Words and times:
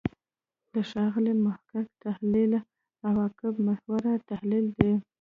د 0.73 0.75
ښاغلي 0.89 1.33
محق 1.45 1.87
تحلیل 2.05 2.51
«عواقب 3.07 3.53
محوره» 3.67 4.13
تحلیل 4.29 4.65
دی. 4.77 4.91